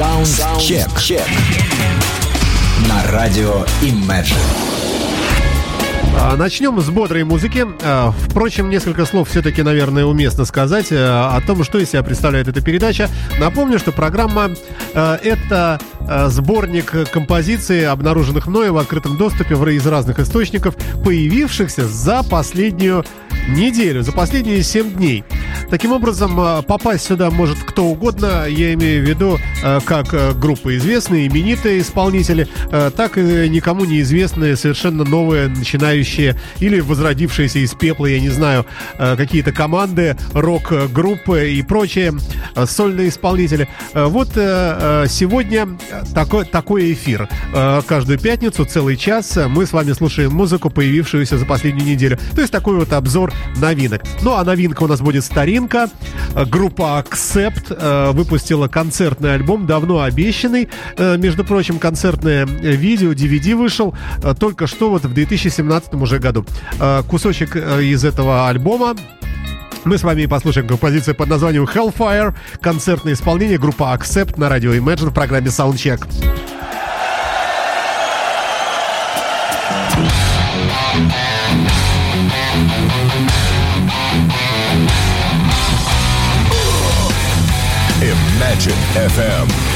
[0.00, 0.88] Саундчек.
[2.88, 4.34] На радио Imagine.
[6.18, 7.66] А, Начнем с бодрой музыки.
[7.82, 12.48] А, Впрочем, несколько слов все-таки, наверное, уместно сказать э, о том, что из себя представляет
[12.48, 13.10] эта передача.
[13.38, 14.52] Напомню, что программа
[14.94, 22.22] э,— это э, сборник композиций, обнаруженных мною в открытом доступе из разных источников, появившихся за
[22.22, 23.04] последнюю
[23.48, 25.24] неделю, за последние 7 дней.
[25.70, 30.32] Таким образом, э, попасть сюда может кто угодно, я имею в виду э, как э,
[30.32, 32.48] группы известные, именитые исполнители,
[32.96, 39.52] так и никому неизвестные, совершенно новые, начинающие или возродившиеся из пепла, я не знаю, какие-то
[39.52, 42.14] команды, рок-группы и прочие
[42.66, 43.68] сольные исполнители.
[43.94, 45.68] Вот сегодня
[46.14, 47.28] такой, такой эфир.
[47.86, 52.18] Каждую пятницу, целый час мы с вами слушаем музыку, появившуюся за последнюю неделю.
[52.34, 53.19] То есть такой вот обзор
[53.56, 54.02] новинок.
[54.22, 55.88] Ну, а новинка у нас будет старинка.
[56.46, 60.68] Группа Accept э, выпустила концертный альбом, давно обещанный.
[60.96, 66.46] Э, Между прочим, концертное видео, DVD вышел э, только что вот в 2017 уже году.
[67.08, 68.96] Кусочек из этого альбома
[69.84, 75.10] мы с вами послушаем композицию под названием Hellfire, концертное исполнение группа Accept на радио Imagine
[75.10, 76.06] в программе Soundcheck.
[88.94, 89.69] FM.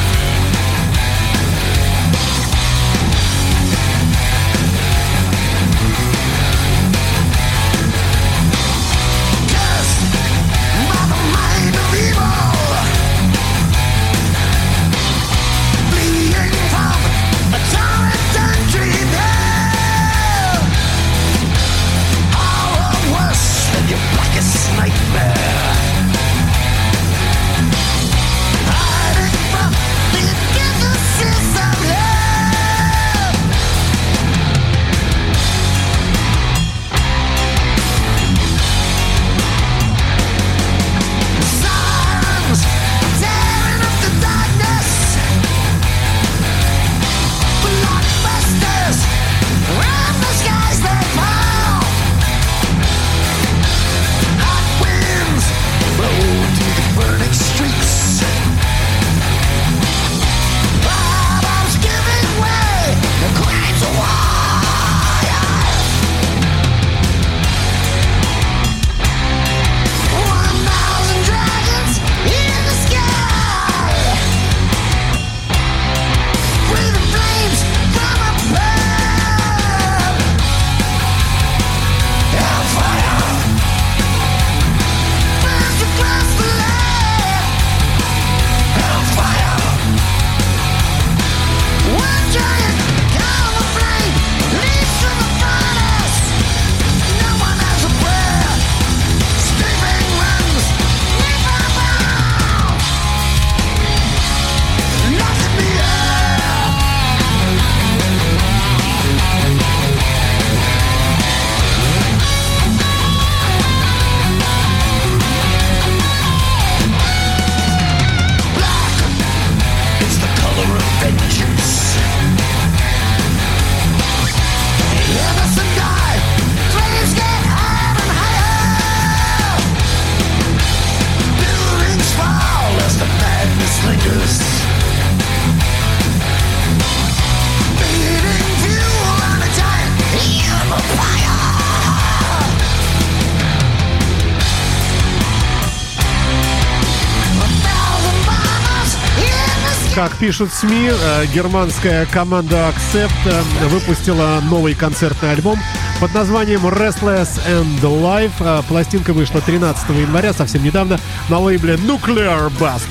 [149.94, 155.56] Как пишут СМИ, э, германская команда Accept э, выпустила новый концертный альбом
[156.00, 158.32] под названием Restless and Live.
[158.40, 160.98] Э, Пластинка вышла 13 января, совсем недавно,
[161.28, 162.88] на лейбле Nuclear Blast.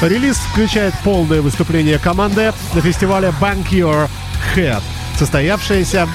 [0.00, 4.08] Релиз включает полное выступление команды на фестивале Bank Your
[4.56, 4.82] Head,
[5.20, 6.08] состоявшееся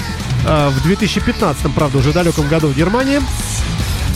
[0.44, 3.20] в 2015, правда, уже далеком году в Германии.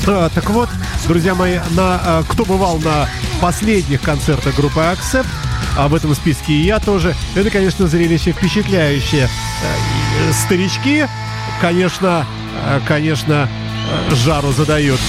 [0.06, 0.68] А, так вот,
[1.06, 3.08] друзья мои, на, а, кто бывал на
[3.40, 5.26] последних концертах группы Accept,
[5.76, 9.24] а в этом списке и я тоже, это, конечно, зрелище впечатляющее.
[9.24, 11.06] Э, э, Старички,
[11.60, 12.26] конечно,
[12.66, 13.48] э, конечно,
[14.10, 15.00] э, жару задают.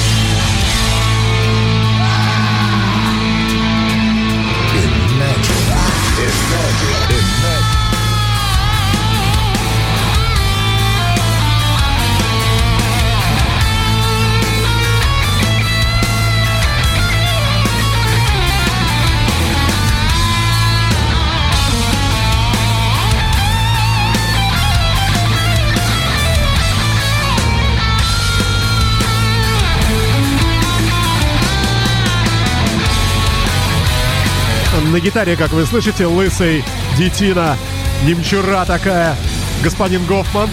[34.91, 36.65] На гитаре, как вы слышите, лысый
[36.97, 37.55] детина,
[38.03, 39.15] немчура такая,
[39.63, 40.49] господин Гофман.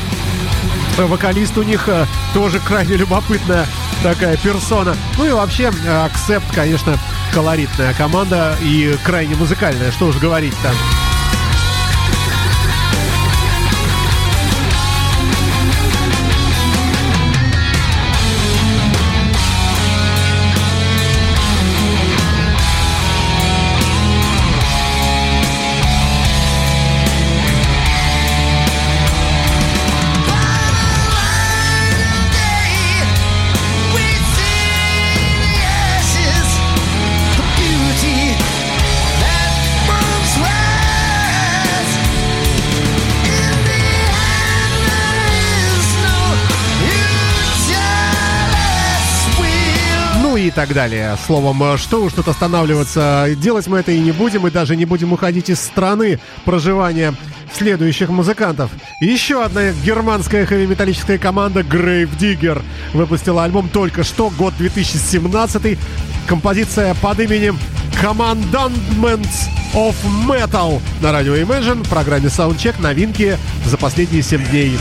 [0.97, 3.67] Вокалист у них э, тоже крайне любопытная
[4.01, 4.97] такая персона.
[5.17, 5.73] Ну и вообще,
[6.05, 6.97] Акцепт, конечно,
[7.35, 10.71] колоритная команда и крайне музыкальная, что уж говорить-то.
[10.71, 11.08] и
[50.59, 51.17] так далее.
[51.25, 53.29] Словом, э, что уж тут останавливаться.
[53.37, 57.15] Делать мы это и не будем, и даже не будем уходить из страны проживания
[57.57, 58.73] следующих музыкантов.
[59.01, 62.61] Еще одна германская хэви-металлическая команда Grave Digger
[62.93, 65.79] выпустила альбом только что, год 2017.
[66.27, 67.57] Композиция под именем
[68.03, 69.95] Commandments of
[70.27, 74.77] Metal на радио Imagine в программе Soundcheck новинки за последние 7 дней.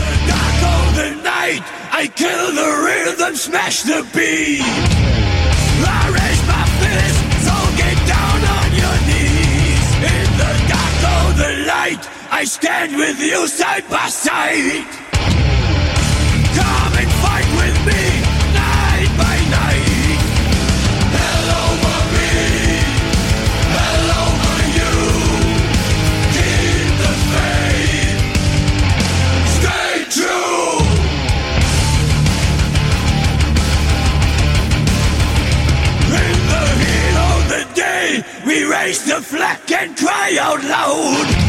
[2.00, 5.27] I kill the rhythm, smash the beat.
[12.40, 14.86] I stand with you side by side.
[16.54, 18.04] Come and fight with me,
[18.54, 20.20] night by night.
[21.18, 22.30] Hell over me,
[23.74, 24.94] hell over you.
[26.36, 28.22] Keep the faith,
[29.58, 30.78] stay true.
[36.22, 38.06] In the heat of the day,
[38.46, 41.47] we raise the flag and cry out loud.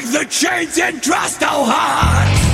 [0.00, 2.47] Break the chains and trust our hearts.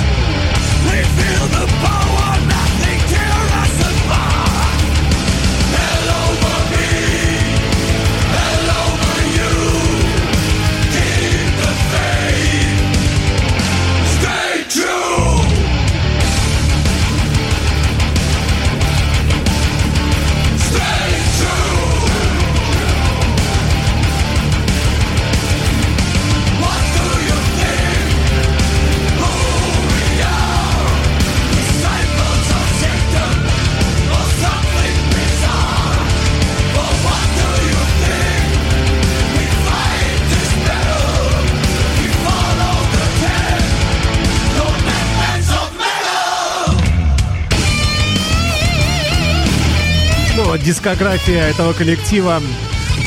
[50.65, 52.41] Дискография этого коллектива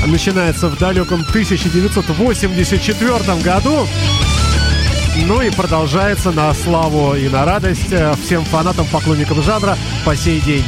[0.06, 3.88] начинается в далеком 1984 году.
[5.26, 10.40] Ну и продолжается на славу и на радость э, всем фанатам, поклонникам жанра по сей
[10.40, 10.64] день.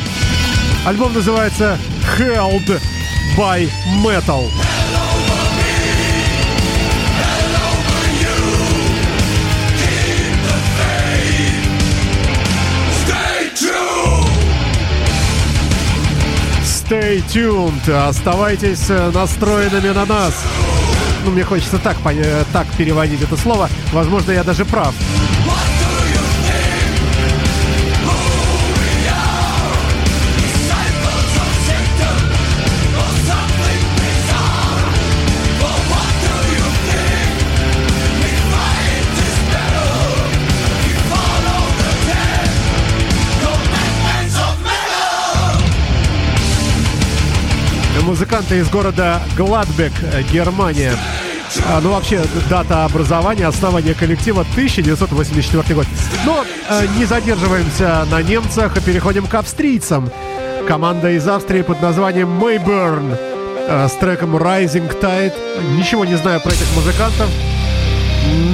[0.85, 1.79] Альбом называется
[2.19, 2.81] Held
[3.39, 3.71] by
[4.05, 4.51] Metal.
[16.91, 17.89] Stay tuned.
[17.89, 20.35] Оставайтесь э, настроенными на нас.
[21.25, 21.97] Ну, мне хочется так,
[22.53, 23.71] так переводить это слово.
[23.93, 24.93] Возможно, я даже прав.
[48.11, 49.93] Музыканты из города Гладбек,
[50.33, 50.95] Германия.
[51.69, 55.87] А, ну, вообще, дата образования, основания коллектива 1984 год.
[56.27, 60.11] Но э, не задерживаемся на немцах, а переходим к австрийцам.
[60.67, 63.17] Команда из Австрии под названием Mayburn
[63.69, 65.77] э, с треком Rising Tide.
[65.77, 67.31] Ничего не знаю про этих музыкантов.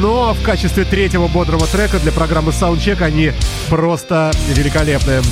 [0.03, 3.33] Но в качестве третьего бодрого трека для программы Soundcheck они
[3.71, 5.23] просто великолепные.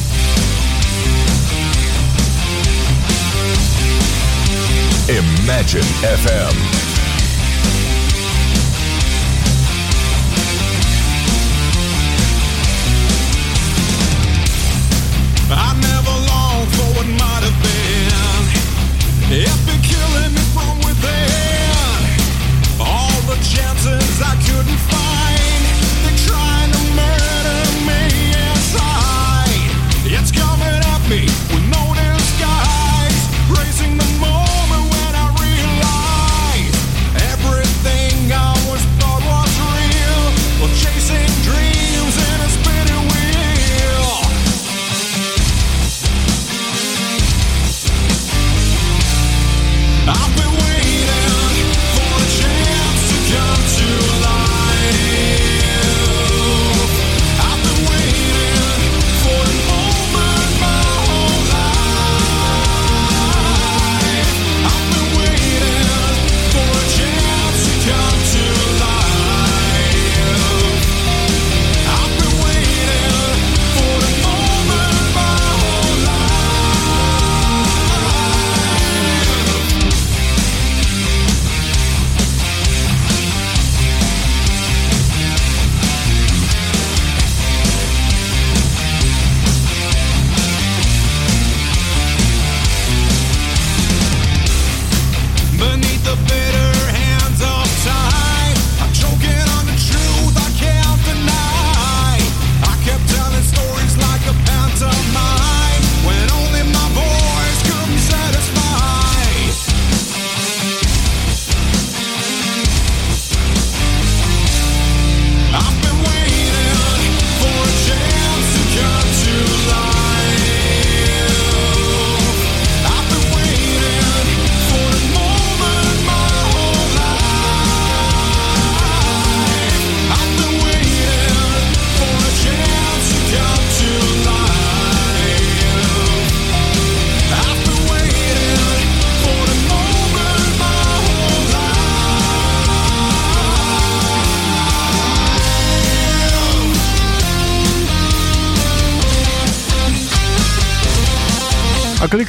[5.09, 6.74] Imagine FM.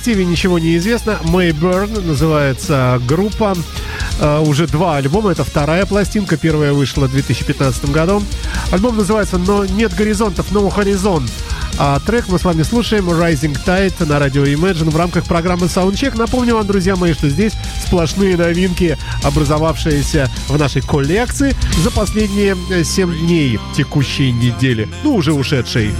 [0.05, 1.17] Коллективе ничего не известно.
[1.23, 3.55] Mayburn называется группа.
[4.19, 5.31] Э, Уже два альбома.
[5.31, 6.37] Это вторая пластинка.
[6.37, 8.21] Первая вышла в 2015 году.
[8.71, 11.27] Альбом называется «Но нет горизонтов, no horizon».
[11.79, 16.15] А трек мы с вами слушаем Rising Tide на радио Imagine в рамках программы Soundcheck.
[16.17, 17.53] Напомню вам, друзья мои, что здесь
[17.85, 24.87] сплошные новинки, образовавшиеся в нашей коллекции за последние 7 дней текущей недели.
[25.03, 25.93] Ну, уже ушедшей.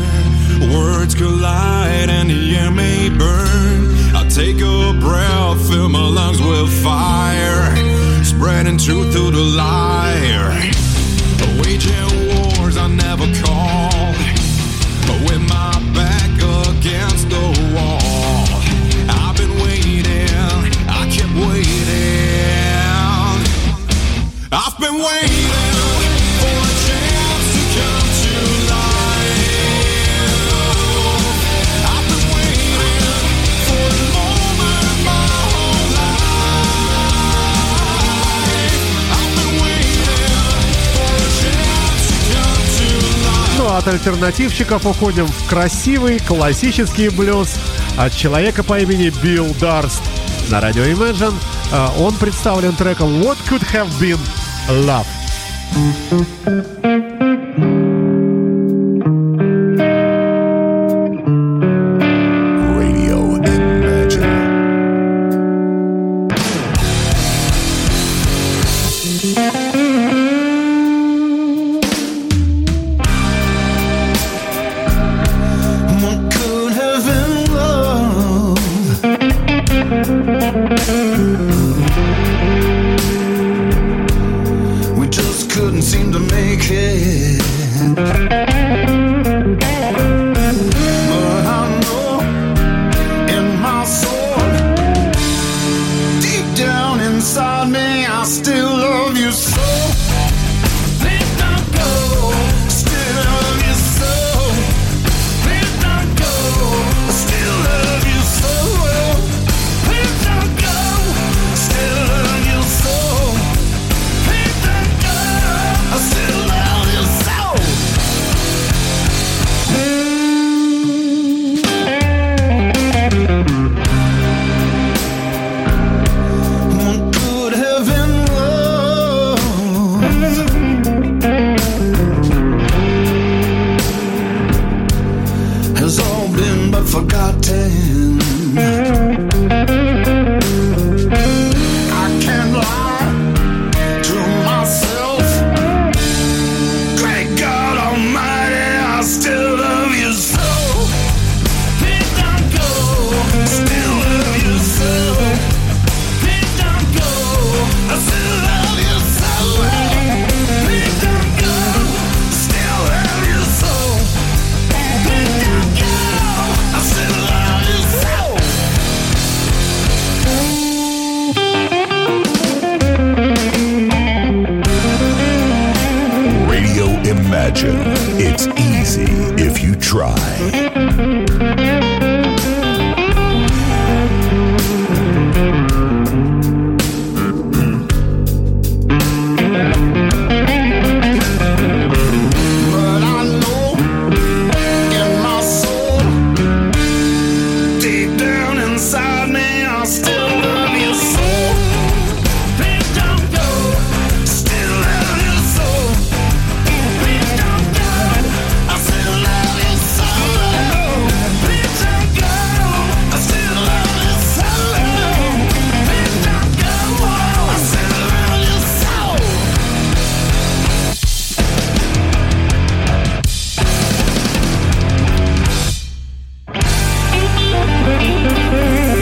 [5.76, 7.76] Fill my lungs with fire,
[8.24, 10.48] spreading truth through the liar.
[11.62, 14.16] Waging wars I never called,
[15.26, 16.32] with my back
[16.70, 18.48] against the wall.
[19.20, 20.30] I've been waiting,
[20.98, 21.76] I kept waiting.
[24.52, 25.35] I've been waiting
[43.86, 47.56] от альтернативщиков уходим в красивый классический блюз
[47.98, 50.02] от человека по имени Билл Дарст.
[50.50, 51.34] На радио Imagine
[51.72, 54.20] э, он представлен треком What Could Have Been
[54.70, 55.06] Love.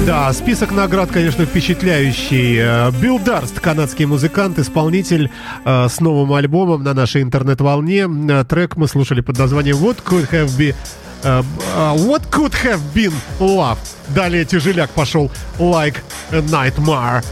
[0.06, 2.58] Да, список наград, конечно, впечатляющий.
[2.60, 5.32] Э, Билл Дарст, канадский музыкант, исполнитель
[5.64, 8.10] э, с новым альбомом на нашей интернет-волне.
[8.30, 10.76] Э, Трек мы слушали под названием What Could Have Been...
[11.24, 13.78] What Could Have Been Love.
[14.10, 15.96] Далее тяжеляк пошел Like
[16.32, 17.24] a Nightmare.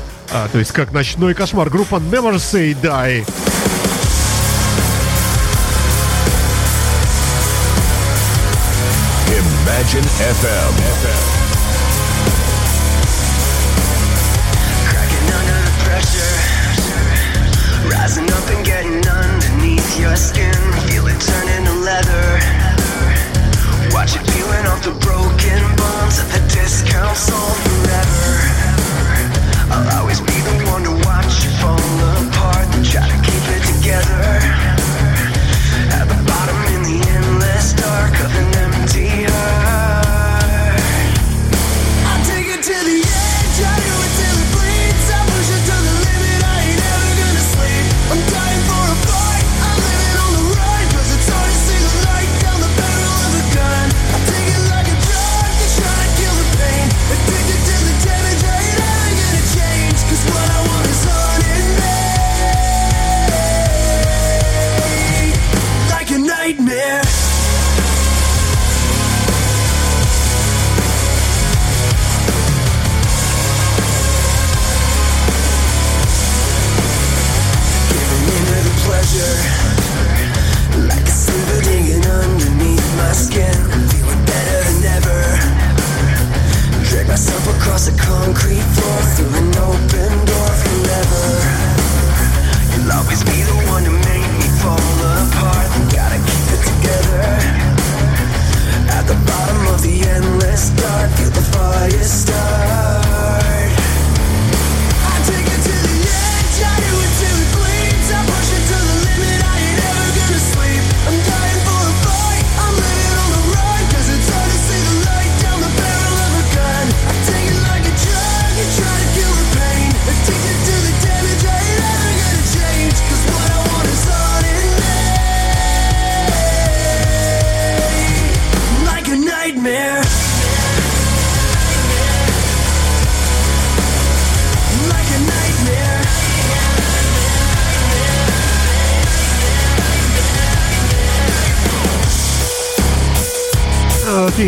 [0.54, 1.70] То есть как ночной кошмар.
[1.70, 3.26] Группа Never Say Die.
[9.28, 11.12] Imagine FM.
[11.12, 11.31] Cracking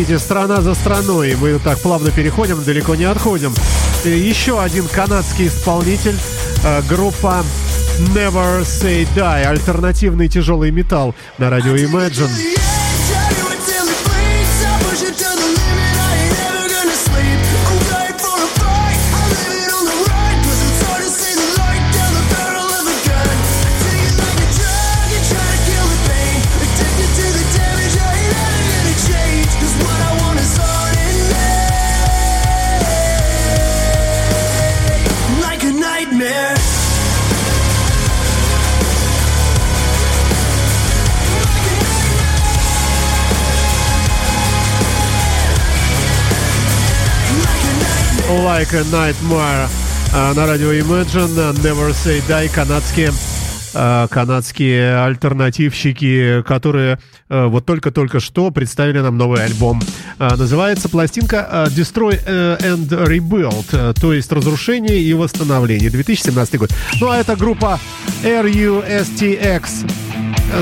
[0.04, 1.34] видите, страна за страной.
[1.40, 3.54] Мы так плавно переходим, далеко не отходим.
[4.04, 6.16] И Еще один канадский исполнитель.
[6.62, 7.42] э, Группа
[8.14, 9.44] Never Say Die.
[9.44, 12.53] Альтернативный тяжелый металл на радио Imagine.
[48.54, 49.68] Like a Nightmare
[50.14, 51.52] а, на радио Imagine.
[51.54, 52.48] Never Say Die.
[52.54, 53.10] Канадские
[53.74, 59.82] а, канадские альтернативщики, которые э, вот только-только что представили нам новый альбом.
[60.20, 65.90] А, Называется пластинка а, Destroy э, and Rebuild, э, то есть разрушение и восстановление.
[65.90, 66.70] 2017 год.
[67.00, 67.80] Ну а это группа
[68.22, 69.90] RUSTX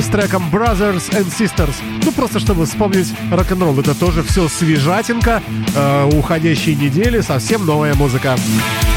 [0.00, 1.74] с треком Brothers and Sisters.
[2.04, 3.78] Ну, просто чтобы вспомнить рок-н-ролл.
[3.80, 5.42] Это тоже все свежатинка.
[5.74, 8.37] Э, уходящей недели совсем новая музыка.
[8.37, 8.91] It's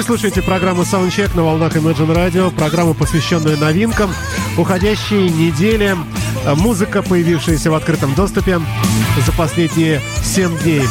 [0.00, 4.10] Вы слушаете программу Soundcheck на волнах Imagine Radio, программу, посвященную новинкам
[4.56, 5.94] уходящей недели.
[6.44, 8.60] Э, Музыка, появившаяся в открытом доступе
[9.24, 10.82] за последние 7 дней.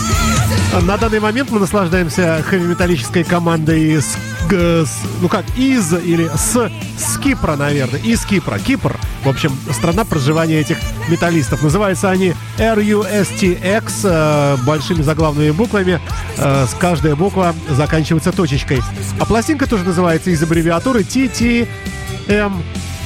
[0.73, 4.05] Э, На данный момент мы наслаждаемся хэви-металлической командой из,
[4.51, 8.59] с- ну как, из или с, с Кипра, наверное, из Кипра.
[8.59, 11.61] Кипр, в общем, страна проживания этих металлистов.
[11.63, 15.99] Называются они RUSTX, э, большими заглавными буквами.
[16.37, 18.81] Э, с каждая буква заканчивается точечкой.
[19.19, 22.53] А пластинка тоже называется из аббревиатуры TTM,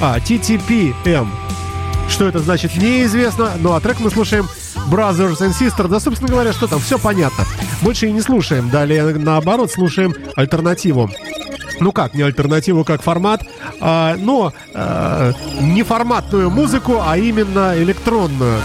[0.00, 1.28] а, TTPM.
[2.08, 3.52] Что это значит, неизвестно.
[3.58, 4.48] Ну а трек мы слушаем
[4.90, 5.88] Brothers and Sisters.
[5.88, 7.44] Да, собственно говоря, что там, все понятно.
[7.82, 8.70] Больше и не слушаем.
[8.70, 11.10] Далее, наоборот, слушаем альтернативу.
[11.80, 13.42] Ну как, не альтернативу как формат,
[13.80, 18.60] а, но а, не форматную музыку, а именно электронную.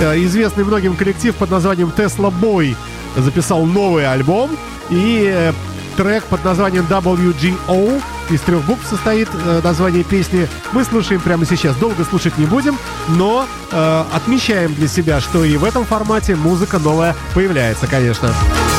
[0.00, 2.76] Э, Известный многим коллектив под названием Tesla Boy
[3.16, 4.50] записал новый альбом
[4.90, 5.52] и э,
[5.96, 10.48] трек под названием WGO из трех букв состоит э, название песни.
[10.72, 11.76] Мы слушаем прямо сейчас.
[11.76, 12.76] Долго слушать не будем,
[13.08, 18.28] но э, отмечаем для себя, что и в этом формате музыка новая появляется, конечно.
[18.28, 18.77] Can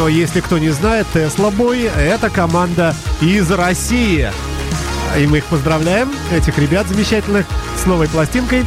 [0.00, 4.30] напомню, если кто не знает, Tesla Boy— это команда из России.
[5.18, 8.64] И мы их поздравляем, этих ребят замечательных, с новой пластинкой.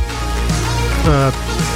[1.06, 1.32] Э,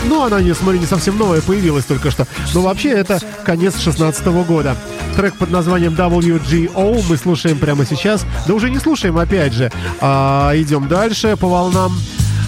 [0.06, 2.28] Ну, она, не смотри, не совсем новая, появилась только что.
[2.54, 4.76] Но вообще это конец 16 года.
[5.15, 8.26] Трек под названием WGO мы слушаем прямо сейчас.
[8.48, 9.72] Да уже не слушаем, опять же.
[10.00, 11.91] А, идем дальше по волнам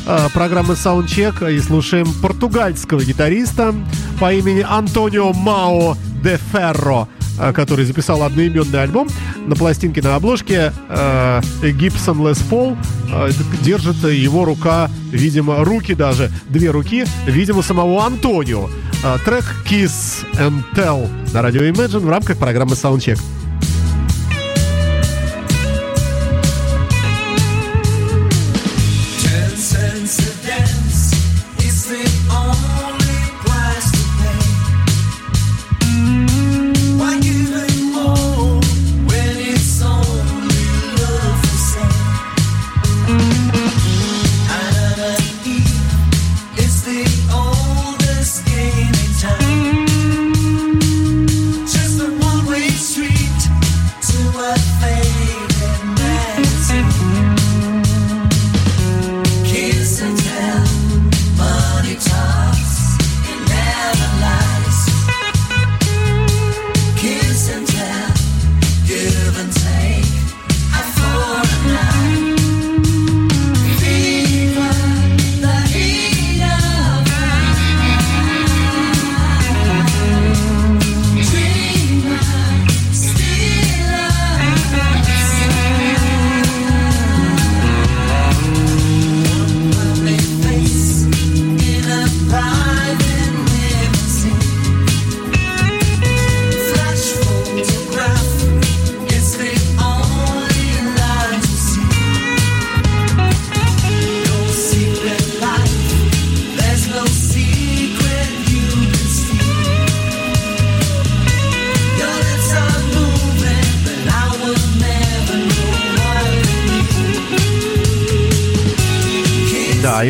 [0.06, 3.74] а, программы Soundcheck и слушаем португальского гитариста
[4.20, 9.08] по имени Антонио Мао де Ферро, а, который записал одноименный альбом.
[9.48, 12.78] На пластинке на обложке э, Gibson Les Paul
[13.12, 13.32] э,
[13.64, 18.70] держит его рука, видимо, руки даже, две руки, видимо, самого Антонио.
[19.04, 23.20] Э, трек Kiss and Tell на радио Imagine в рамках программы Soundcheck.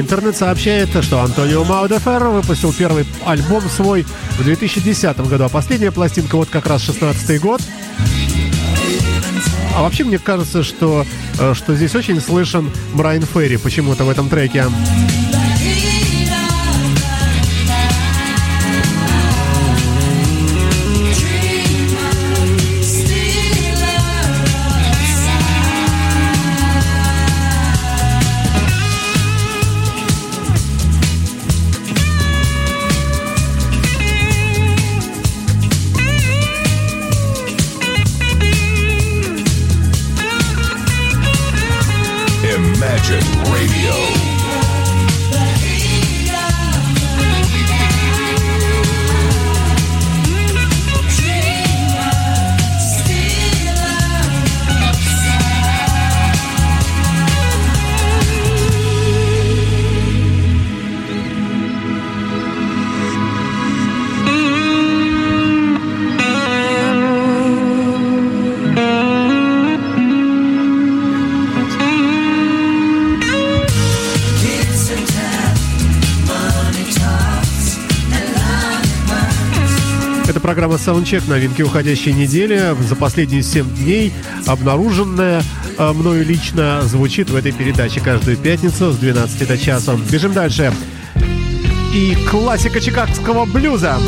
[0.09, 4.07] Интернет сообщает, что Антонио Мао де Ферро выпустил первый альбом свой
[4.39, 7.61] в 2010 году, а последняя пластинка вот как раз 16 год.
[9.75, 11.05] А вообще мне кажется, что,
[11.37, 14.65] э, что здесь очень слышен Брайан Ферри почему-то в этом треке.
[80.89, 82.75] Soundcheck, новинки уходящей недели.
[82.81, 84.11] За последние 7 дней
[84.47, 85.43] обнаруженная
[85.77, 89.95] э, мною лично звучит в этой передаче каждую пятницу с 12 до часа.
[90.11, 90.73] Бежим дальше.
[91.93, 93.99] И классика чикагского блюза.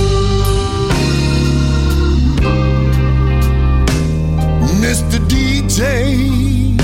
[4.82, 5.20] Mr.
[5.28, 6.80] DJ.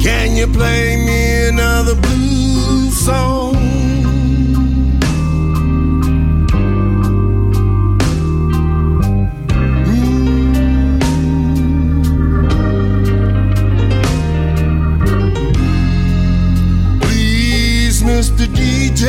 [0.00, 3.69] Can you play me another blues song?
[18.20, 18.46] Mr.
[18.48, 19.06] DJ.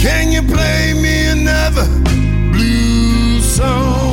[0.00, 1.86] Can you play me another
[2.50, 4.05] blues song?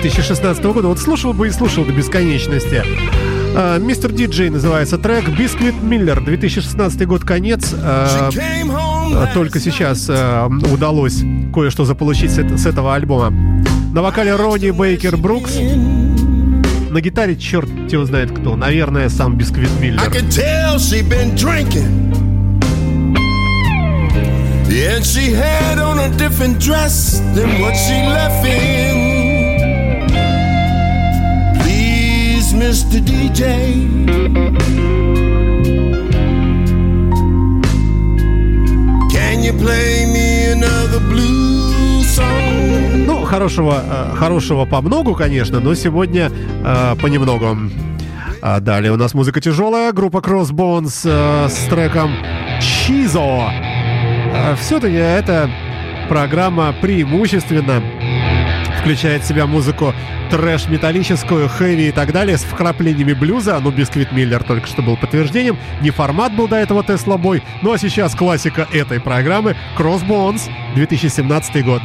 [0.00, 0.88] 2016 года.
[0.88, 2.82] Вот слушал бы и слушал до бесконечности.
[3.54, 5.28] А, Мистер Диджей называется трек.
[5.28, 7.74] Бисквит Миллер, 2016 год, конец.
[7.76, 10.08] А, а, Только сейчас
[10.72, 13.30] удалось кое-что заполучить с, эт- с этого альбома.
[13.92, 15.56] На вокале Ронни Бейкер Брукс.
[16.90, 18.56] На гитаре черт его знает кто.
[18.56, 20.00] Наверное, сам Бисквит Миллер.
[24.72, 28.89] and she had on a different dress than what she left in.
[32.60, 33.00] Mr.
[33.00, 33.42] DJ.
[39.10, 43.06] Can you play me another blues song?
[43.06, 47.56] Ну, хорошего, э, хорошего по многу, конечно, но сегодня э, понемногу.
[48.42, 52.10] А далее у нас музыка тяжелая, группа Crossbones э, с треком
[52.60, 53.50] Чизо.
[54.60, 55.50] Все-таки эта
[56.10, 57.82] программа преимущественно
[58.80, 59.94] включает в себя музыку
[60.30, 63.60] трэш-металлическую, хэви и так далее с вкраплениями блюза.
[63.60, 65.58] Ну, Бисквит Миллер только что был подтверждением.
[65.80, 67.42] Не формат был до этого Тесла Бой.
[67.62, 70.42] Ну, а сейчас классика этой программы Crossbones,
[70.74, 71.82] 2017 год.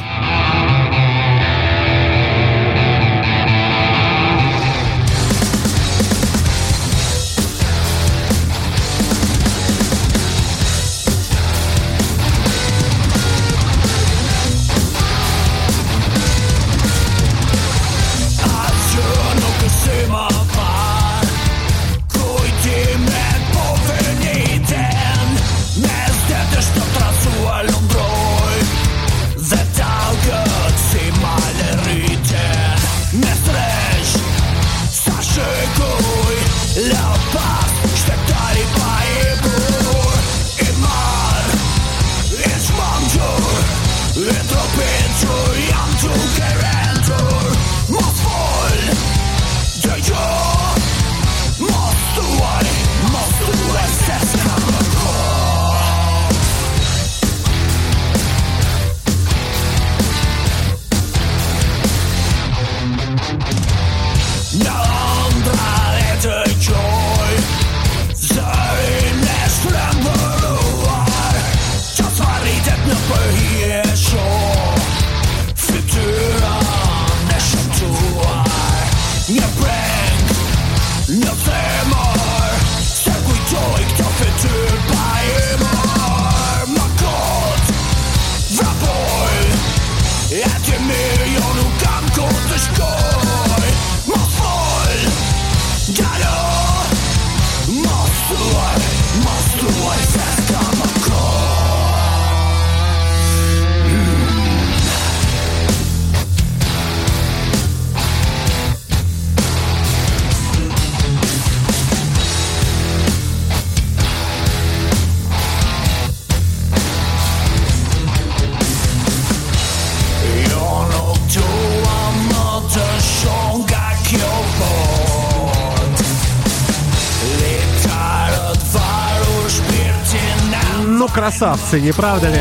[131.46, 132.40] Красавцы, не правда ли?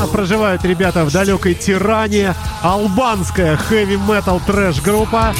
[0.00, 2.34] А Проживают ребята в далекой Тиране.
[2.62, 5.34] Албанская хэви-метал трэш-группа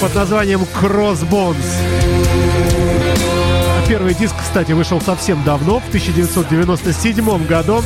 [0.00, 1.56] под названием Crossbones.
[3.88, 7.82] Первый диск, кстати, вышел совсем давно, в 1997 году.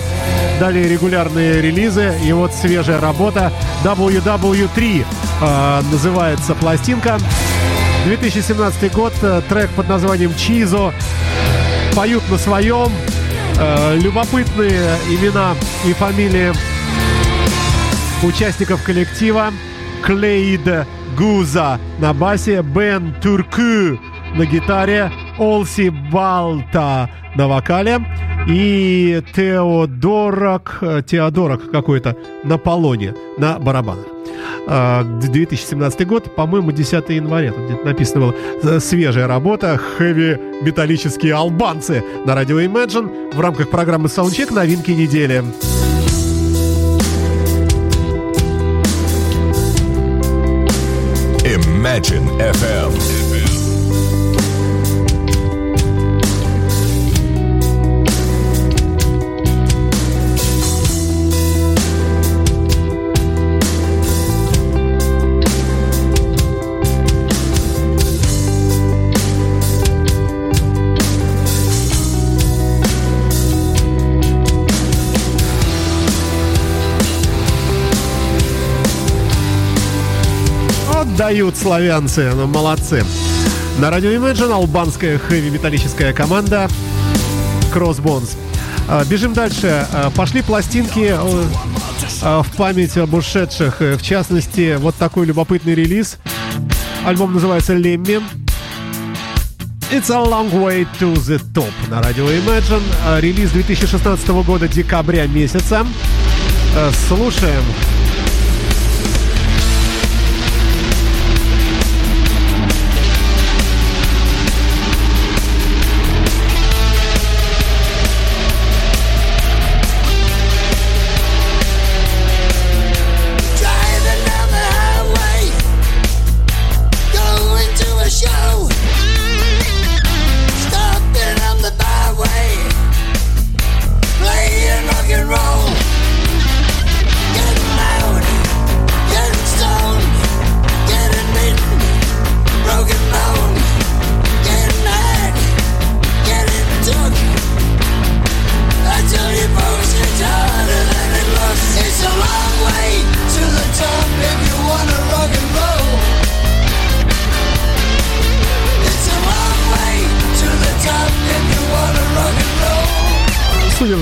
[0.61, 3.51] Далее регулярные релизы и вот свежая работа
[3.83, 5.07] WW3
[5.41, 7.19] э, называется пластинка.
[8.05, 10.93] 2017 год, э, трек под названием Чизо.
[11.97, 12.93] Поют на своем.
[13.59, 15.55] Э, любопытные имена
[15.87, 16.53] и фамилии
[18.23, 19.55] участников коллектива.
[20.03, 20.87] Клейд
[21.17, 23.99] Гуза на басе, Бен Турку
[24.35, 25.11] на гитаре,
[25.41, 27.99] Олси Балта на вокале
[28.47, 32.15] и Теодорок, э, Теодорок какой-то
[32.45, 34.05] на полоне, на барабанах.
[34.69, 42.05] А, 2017 год, по-моему, 10 января, тут где-то написано было, э, свежая работа, хэви-металлические албанцы
[42.27, 45.43] на радио Imagine в рамках программы Soundcheck новинки недели.
[51.45, 53.20] Imagine FM.
[81.31, 83.05] Отдают славянцы, ну молодцы.
[83.79, 86.69] На радио Imagine албанская хэви-металлическая команда
[87.73, 88.31] Crossbones.
[88.89, 89.87] А, Бежим дальше.
[89.93, 91.15] А, Пошли пластинки
[92.23, 93.81] а, в память об ушедших.
[93.81, 96.19] Э, В частности, вот такой любопытный релиз.
[97.07, 98.21] Альбом называется «Лемми».
[99.93, 102.83] It's a long way to the top на радио Imagine.
[103.21, 105.87] Релиз 2016 года, декабря месяца.
[106.75, 107.63] Э, Слушаем.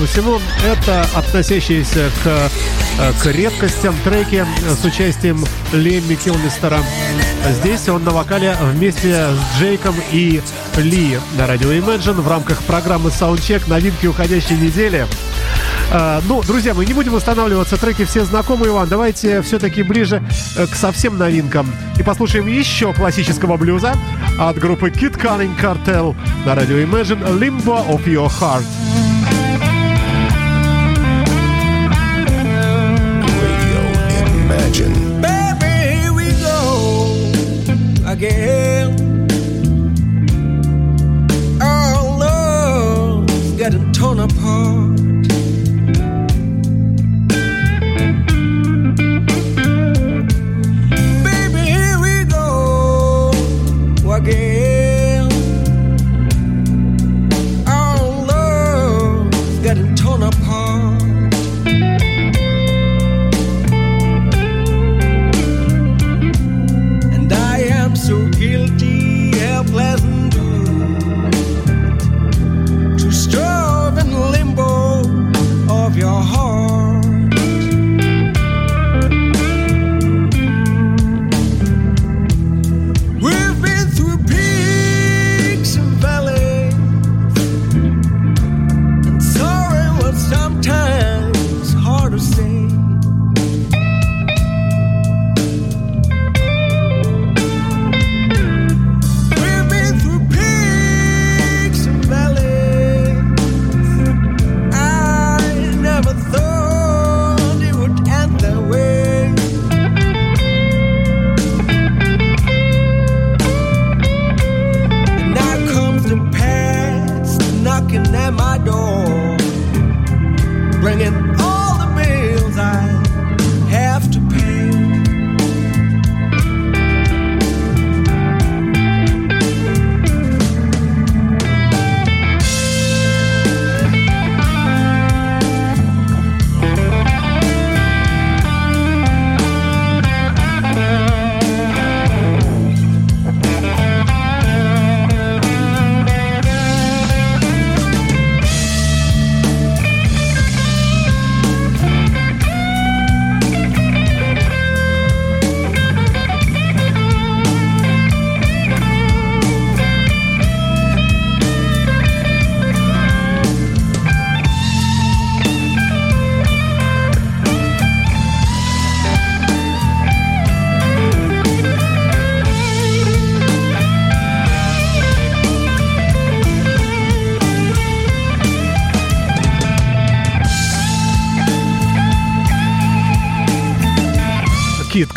[0.09, 2.27] Всему, это относящиеся к,
[2.99, 4.45] э, к редкостям треки
[4.81, 6.79] с участием Лемми Килмистера.
[7.61, 10.41] Здесь он на вокале вместе с Джейком и
[10.77, 15.05] Ли на радио Imagine в рамках программы Soundcheck новинки уходящей недели.
[15.91, 18.87] Э, Ну, друзья, мы не будем останавливаться, треки все знакомые вам.
[18.87, 20.23] Давайте все-таки ближе
[20.55, 21.71] э, к совсем новинкам.
[21.97, 23.93] И послушаем еще классического блюза
[24.39, 28.98] от группы Kid Cunning Cartel на радио Imagine Limbo of Your Heart.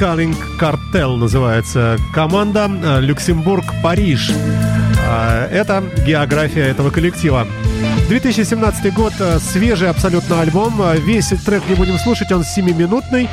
[0.02, 4.32] Kid Calling Cartel называется команда э, Люксембург-Париж.
[5.08, 7.46] А, Это география этого коллектива.
[8.08, 10.82] 2017 год, э, свежий абсолютно альбом.
[10.82, 13.28] Э, Весь трек не будем слушать, он 7-минутный.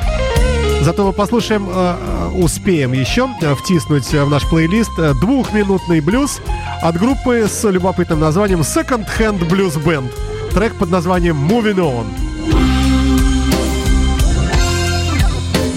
[0.82, 6.00] Зато мы послушаем, э, э, успеем еще э, втиснуть э, в наш плейлист э, двухминутный
[6.00, 6.40] блюз
[6.82, 10.08] от группы с любопытным названием Second Hand Blues Band.
[10.54, 12.29] Трек под названием Moving On.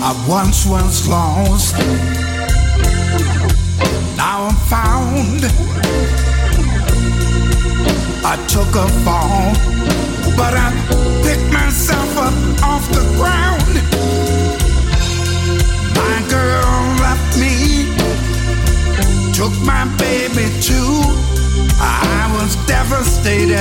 [0.05, 1.77] I once was lost.
[4.17, 5.45] Now I'm found.
[8.25, 9.53] I took a fall,
[10.35, 10.71] but I
[11.23, 13.75] picked myself up off the ground.
[15.95, 17.87] My girl left me,
[19.31, 20.99] took my baby too.
[21.79, 23.55] I was devastated,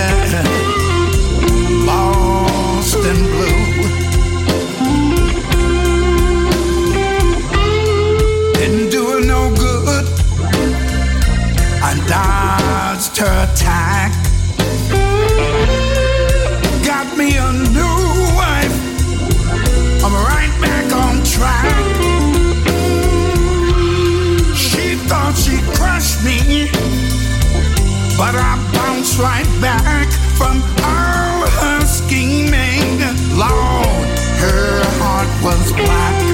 [1.86, 3.61] lost and blue.
[13.22, 14.12] Attack.
[16.84, 17.98] Got me a new
[18.34, 18.74] wife.
[20.04, 21.72] I'm right back on track.
[24.56, 26.68] She thought she crushed me,
[28.16, 32.98] but I bounced right back from all her scheming.
[33.38, 34.08] Lord,
[34.42, 36.31] her heart was black.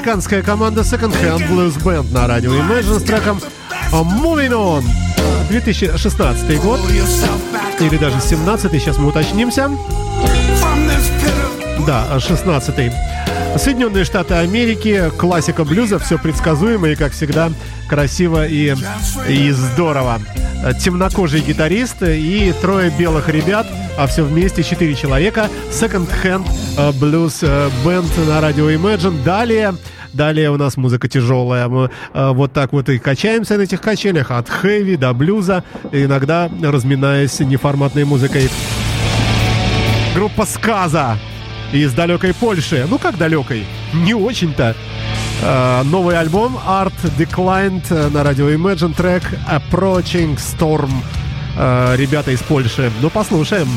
[0.00, 3.38] Американская команда Second Hand Blues Band на радио Imagine с треком
[3.92, 4.82] Moving On.
[5.50, 6.80] 2016 год,
[7.78, 9.70] или даже 17 сейчас мы уточнимся.
[11.86, 12.92] Да, 16
[13.58, 17.52] Соединенные Штаты Америки, классика блюза, все предсказуемо и, как всегда,
[17.86, 18.74] красиво и,
[19.28, 20.18] и здорово.
[20.82, 23.66] Темнокожий гитарист и трое белых ребят,
[23.96, 25.48] а все вместе четыре человека.
[25.70, 29.22] Second Hand э, Blues э, Band на радио Imagine.
[29.22, 29.74] Далее
[30.12, 31.68] Далее у нас музыка тяжелая.
[31.68, 35.62] Мы э, вот так вот и качаемся на этих качелях от хэви до блюза,
[35.92, 38.48] иногда разминаясь неформатной музыкой.
[40.14, 41.16] Группа Сказа
[41.72, 42.86] из далекой Польши.
[42.88, 43.64] Ну как далекой?
[43.94, 44.74] Не очень-то.
[45.42, 50.90] Э, новый альбом Art Declined на радио Imagine трек Approaching Storm.
[51.62, 52.90] Э, ребята из Польши.
[53.02, 53.68] Ну послушаем.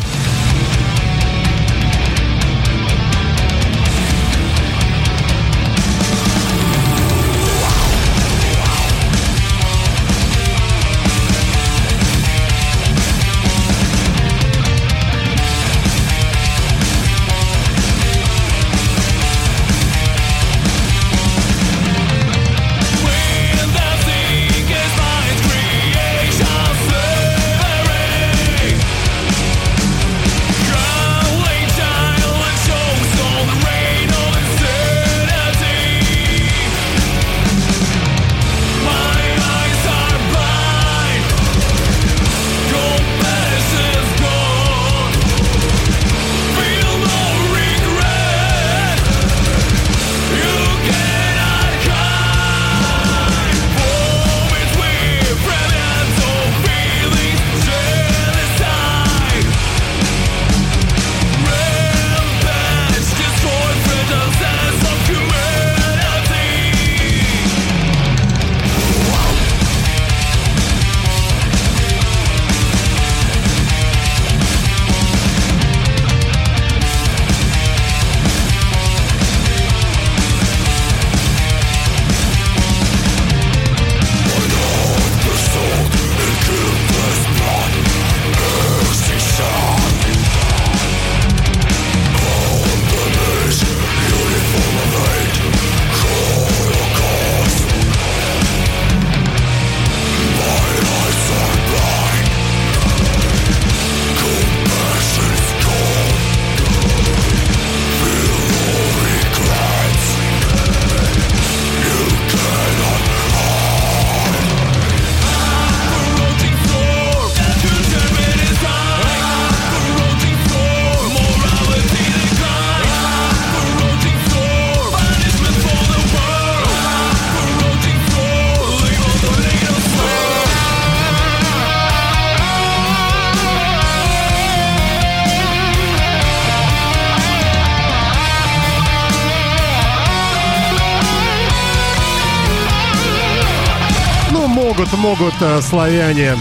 [145.14, 146.36] Могут, э, славяне,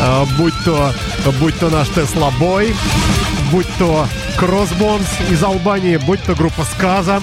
[0.00, 0.92] э, будь то,
[1.38, 2.74] будь то наш Тесла Бой,
[3.52, 7.22] будь то Кроссбонс из Албании, будь то группа Сказа,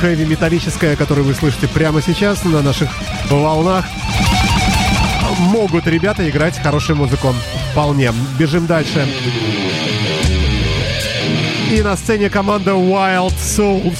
[0.00, 2.88] хэви металлическая, которую вы слышите прямо сейчас на наших
[3.28, 3.84] волнах.
[5.40, 7.34] Могут ребята играть хорошую музыку.
[7.72, 8.10] Вполне.
[8.38, 9.06] Бежим дальше.
[11.70, 13.98] И на сцене команда Wild Souls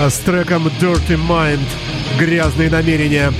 [0.00, 1.83] а, с треком Dirty Mind.
[2.18, 3.32] Грязные намерения.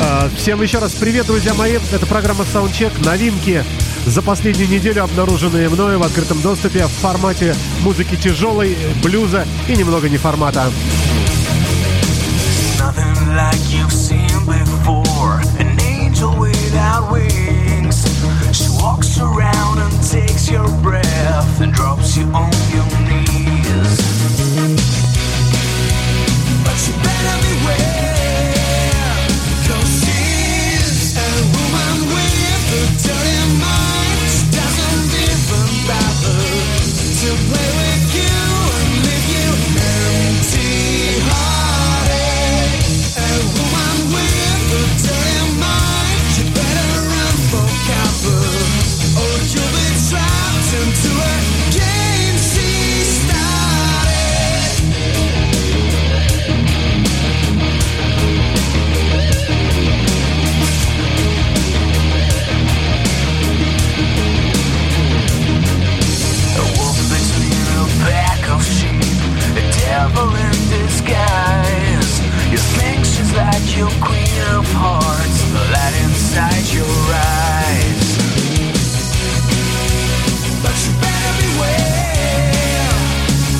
[0.00, 1.78] А, Всем еще раз привет, друзья мои.
[1.92, 3.04] Это программа Soundcheck.
[3.04, 3.64] Новинки
[4.06, 10.08] за последнюю неделю, обнаруженные мною в открытом доступе в формате музыки тяжелой, блюза и немного
[10.08, 10.70] не формата.
[12.78, 15.40] Nothing like you've seen before.
[15.58, 18.04] An angel without wings.
[18.52, 24.11] She walks around and takes your breath and drops you on your knees.
[33.02, 34.30] Dirty mind.
[34.30, 36.38] She doesn't even bother
[37.20, 37.81] to play with
[70.14, 72.20] devil in disguise.
[72.50, 78.18] You think she's like your queen of hearts, the light inside your eyes.
[80.62, 82.92] But you better beware,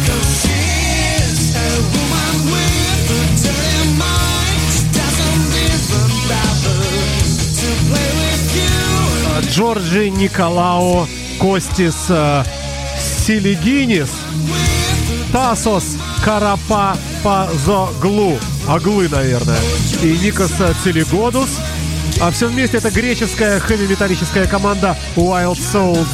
[0.05, 4.62] 'cause she's a woman with a dirty mind.
[4.74, 6.82] She doesn't even bother
[7.61, 9.50] to play with you.
[9.53, 11.07] Джорджи Николао
[11.40, 12.44] Костис э,
[12.98, 14.11] Силигинис
[15.32, 19.59] Тасос Карапапазоглу Аглы, наверное.
[20.03, 20.53] И Никос
[20.85, 21.59] Целигодус.
[22.20, 26.07] А все вместе это греческая хэви-металлическая команда Wild Souls.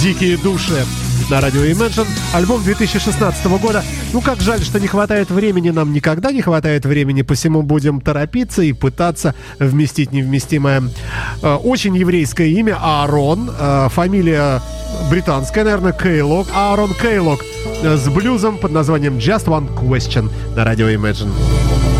[0.00, 0.86] Дикие души.
[1.30, 2.06] На радио Imagine.
[2.34, 3.82] Альбом 2016 года.
[4.12, 5.70] Ну, как жаль, что не хватает времени.
[5.70, 7.22] Нам никогда не хватает времени.
[7.22, 10.82] Посему будем торопиться и пытаться вместить невместимое.
[11.42, 13.50] Э, Очень еврейское имя Аарон.
[13.58, 14.60] Э, Фамилия
[15.10, 16.46] британская, наверное, Кейлок.
[16.54, 17.40] Аарон Кейлок
[17.82, 21.32] э, с блюзом под названием Just One Question на радио Imagine.
[21.32, 21.93] Imagine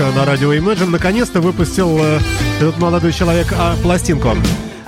[0.00, 2.18] на радио Imagine наконец-то выпустил э,
[2.58, 4.30] этот молодой человек а, пластинку.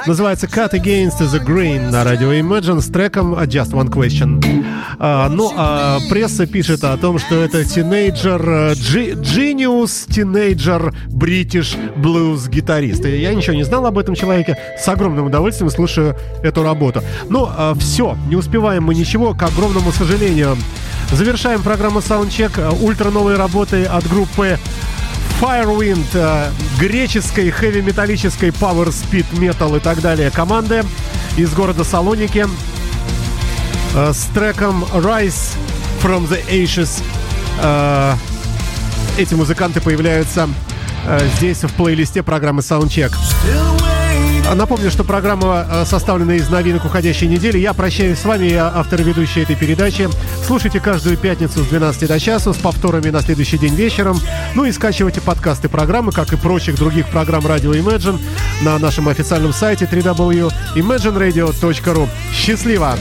[0.07, 4.65] Называется Cut Against the Grain на радио Imagine с треком Just One Question.
[4.99, 12.49] А, ну, а пресса пишет о том, что это тинейджер, э, genius тинейджер бритиш блюз
[12.49, 13.05] гитарист.
[13.05, 14.57] Я ничего не знал об этом человеке.
[14.79, 17.03] С огромным удовольствием слушаю эту работу.
[17.29, 17.49] Ну,
[17.79, 20.57] все, не успеваем мы ничего, к огромному сожалению.
[21.13, 24.59] Завершаем программу Soundcheck э, ультра новой работой от группы
[25.43, 30.85] Firewind, э, греческой хэви-металлической Power Speed Metal и так далее команды
[31.37, 32.47] из города Салоники
[33.97, 35.57] э, с треком Rise
[36.01, 37.03] from the Ashes.
[37.61, 38.15] Э,
[39.19, 40.49] Эти музыканты появляются
[41.07, 43.13] э, здесь в плейлисте программы Soundcheck.
[44.55, 47.57] Напомню, что программа э, составлена из новинок уходящей недели.
[47.59, 50.09] Я прощаюсь с вами, я автор и ведущий этой передачи.
[50.47, 54.21] Слушайте каждую пятницу с 12 до часу с повторами на следующий день вечером.
[54.55, 58.21] Ну и скачивайте подкасты программы, как и прочих других программ радио Imagine
[58.63, 62.09] на нашем официальном сайте www.imagineradio.ru.
[62.35, 62.97] Счастливо!